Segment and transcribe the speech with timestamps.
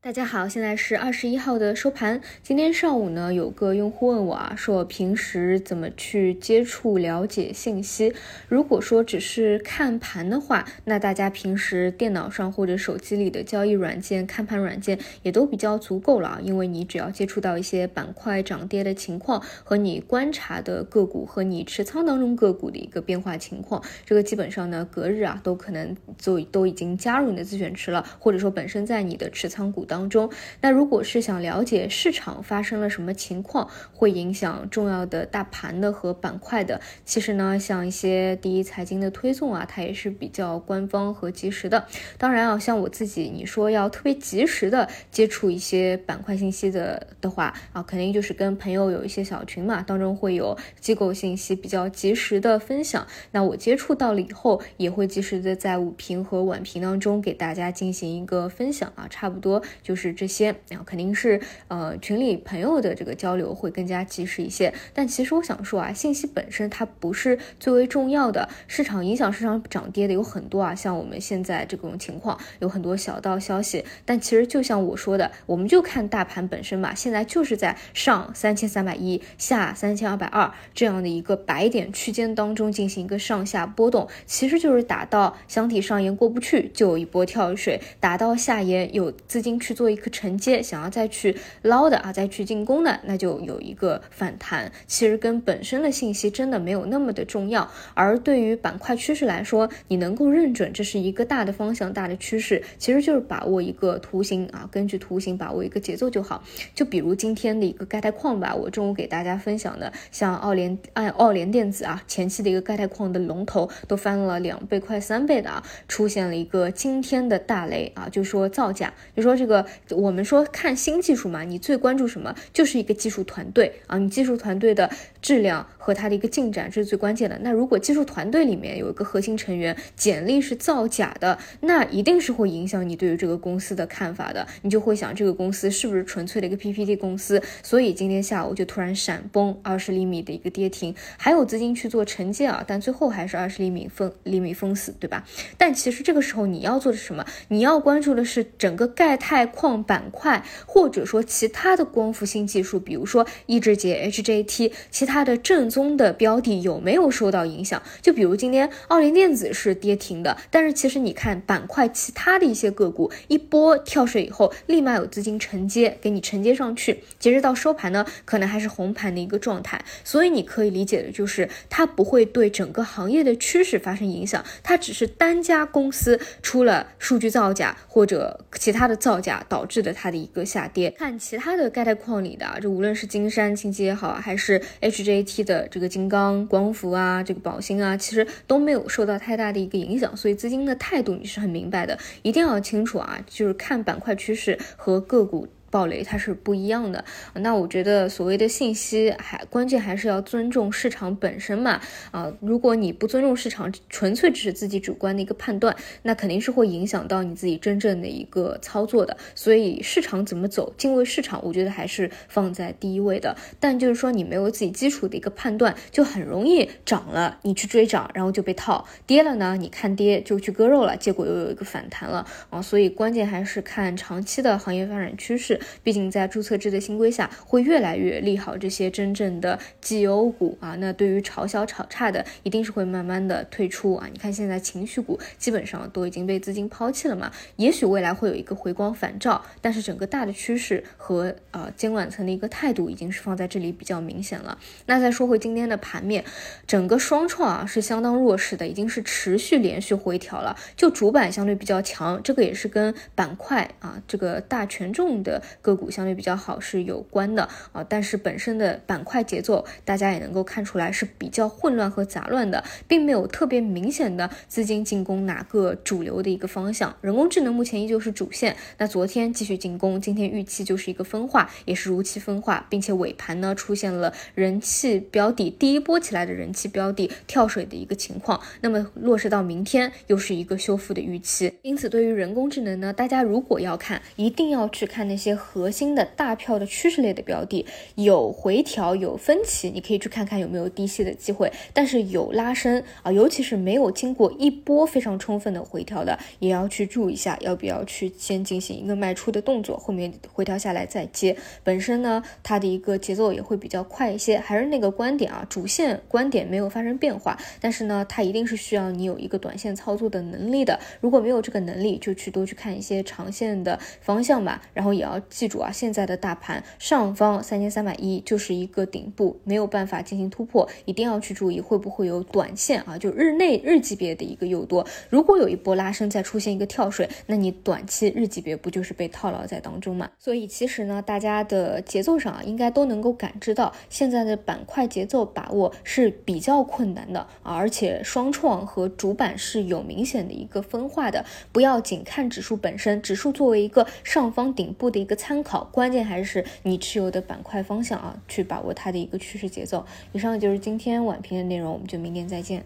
[0.00, 2.20] 大家好，现在是二十一号的收盘。
[2.40, 8.14] 今天上午呢，有个用户问我啊，说我平时怎么去接触了解信息？
[8.46, 16.40] 如果说只是看盘的话，那大家平时电脑上或者手机里的交易软件、看盘软件也都比较足够了啊。
[16.40, 30.08] 因为你只要接触到一些板块涨跌的情况和你观察的个股和你持仓当中个股的一个变化情况，这个基本上呢，隔日啊都可能就都已经加入你的自选池了，或者说本身在你的持仓股当。
[30.08, 30.30] 中，
[30.62, 41.86] 那如果是想了解市场发生了什么情况，会影响重要的大盘的和板块的，其实呢，像一些第一财经的推送啊，它也是比较官方和及时的。
[42.16, 53.06] 当然啊，像我自己，你说要特别及时的接触一些板块信息的的话啊，肯定就是跟朋友有一些小群嘛，当中会有机构信息比较及时的分享。
[53.32, 59.62] 那我接触到了以后，也会及时的在午评和晚评当中给大家进行一个分享啊，差不多。
[59.82, 64.72] 就是这些，然后肯定是呃群里朋友的这个交流会更加及时一些。
[64.94, 73.84] 但其实我想说啊，信息本身它不是最为重要的，市场影响市场涨跌的有很多啊，像我们现在这种情况有很多小道消息。
[74.04, 89.58] 但其实就像我说的，我们就看大盘本身嘛，现在就是在上三千三百一，下三千二百二这样的一个白点区间当中进行一个上下波动，其实就是打到箱体上沿过不去就有一波跳水，打到下沿有资金。
[89.68, 94.72] 去做一个承接，想要再去捞的啊，再去进攻的，那就有一个反弹。
[94.86, 97.70] 其实跟本身的信息真的没有那么的重要。
[97.92, 106.42] 而对于板块趋势来说，你能够认准这是一个大的方向、大的趋势，其实就是把握一个图形啊，根据图形把握一个节奏就好。
[106.74, 119.57] 就比如今天的一个钙钛矿吧，我中午给大家分享的，像奥联爱奥联电子啊，前期的一个钙钛矿的龙头都翻了两倍快三倍的啊，出现了一个惊天的大雷啊，就说造假，就说这个。
[119.90, 122.34] 我们说看新技术嘛，你最关注什么？
[122.52, 127.38] 就是一个技术团队啊，你技术团队的质量和它的一个进展，这是最关键的。
[127.42, 134.46] 那如果技术团队里面有一个核心成员简历是造假的，那一定是会影响你对于这个公司的看法的。
[134.62, 137.42] 你就会想这个公司是不是纯粹的一个 PPT 公司？
[137.62, 145.24] 所以今天下午就突然闪崩二十厘米的一个跌停，还有资金去做承接啊，但最后还是二十厘米封厘米封死，对吧？
[145.56, 147.24] 但其实这个时候你要做的是什么？
[147.48, 157.82] 你要关注的是整个钙钛矿板块，或者说其他的光伏新技术，比如说抑制节 HJT，其他的正宗的标的有没有受到影响？
[158.00, 169.84] 就比如今天奥联电子是跌停的，但是其实你看板块其他的一些个股一波跳水以后，立马有资金承接，给你承接上去，截止到收盘呢，可能还是红盘的一个状态。
[170.04, 179.78] 所以你可以理解的就是，它不会对整个行业的趋势发生影响，它只是单家公司出了数据造假或者其他的造假导致。
[179.78, 195.46] 的它的一个下跌，看其他的钙钛矿里的，就无论是金山、清洁也好，还是 HJT 的这个金刚、光伏啊，这个宝兴啊，其实都没有受到太大的一个影响，所以资金的态度你是很明白的，一定要清楚啊，就是看板块趋势和个股。
[195.70, 201.80] 暴雷它是不一样的，那我觉得所谓的信息还关键还是要尊重市场本身嘛，
[202.10, 209.16] 啊，如果你不尊重市场，纯粹只是自己主观的一个判断，那肯定是会影响到你自己真正的一个操作的。
[209.34, 213.36] 所以市场怎么走，敬畏市场，我觉得还是放在第一位的。
[213.60, 222.62] 但就是说你没有自己基础的一个判断，就很容易涨了你去追涨，然后就被套；跌了呢，你看跌就去割肉了，结果又有一个反弹了啊。
[222.62, 225.57] 所以关键还是看长期的行业发展趋势。
[225.82, 230.74] 毕竟在注册制的新规下，会越来越利好这些真正的绩优股啊。
[230.76, 234.08] 那对于炒小炒差的，一定是会慢慢的退出啊。
[234.12, 237.30] 你看现在情绪股基本上都已经被资金抛弃了嘛。
[237.56, 244.58] 也许未来会有一个回光返照，但是整个大的趋势和呃监管层的一个态度已经是放在这里比较明显了。
[244.86, 246.24] 那再说回今天的盘面，
[246.66, 250.56] 整个双创啊是相当弱势的，已经是持续连续回调了。
[250.76, 255.42] 就主板相对比较强，这个也是跟板块啊这个大权重的。
[255.60, 266.94] 个股相对比较好是有关的啊，但是本身的板块节奏大家也能够看出来是比较混乱和杂乱的，并没有特别明显的资金进攻哪个主流的一个方向。
[267.00, 278.40] 人工智能目前依旧是主线，那昨天继续进攻，今天预期就是一个分化，也是如期分化，并且尾盘呢出现了人气标的第一波起来的人气标的跳水的一个情况。
[278.60, 285.37] 那么落实到明天又是一个修复的预期，因此对于人工智能呢，大家如果要看，一定要去看那些。
[285.38, 287.64] 核心的大票的趋势类的标的，
[287.94, 291.50] 有回调有分歧，你可以去看看有没有低吸的机会。
[291.72, 301.36] 但是有拉升啊，尤其是没有经过一波非常充分的回调的，也要去注意一下，要不要去先进行一个卖出的动作，后面回调下来再接。
[301.62, 304.38] 本身呢，它的一个节奏也会比较快一些。
[304.38, 310.78] 还是那个观点啊，主线观点没有发生变化，但是呢，它一定是需要你有一个短线操作的能力的。
[311.00, 314.62] 如果没有这个能力，就去多去看一些长线的方向吧。
[314.72, 324.86] 然后也要记住啊，现在的大盘上方三千三百一就是一个顶部，没有办法进行突破，一定要去注意会不会有短线啊，就日内日级别的一个诱多。
[325.10, 330.10] 如果有一波拉升再出现一个跳水，那你短期日级别不就是被套牢在当中嘛？
[330.18, 341.24] 所以其实呢，大家的节奏上啊，应该都能够感知到现在的板块节奏把握是比较困难的啊，而且双创和主板是有明显的一个分化的。
[341.52, 349.84] 不要仅看指数本身，指数作为一个上方顶部的一个参考，关键还是你持有的板块方向啊，去把握它的一个趋势节奏。
[350.12, 352.64] 以上就是今天晚评的内容，我们就明天再见。